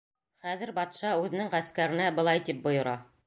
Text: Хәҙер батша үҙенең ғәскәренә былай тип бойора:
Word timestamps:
Хәҙер 0.45 0.71
батша 0.77 1.11
үҙенең 1.25 1.53
ғәскәренә 1.57 2.09
былай 2.21 2.43
тип 2.51 2.65
бойора: 2.67 2.97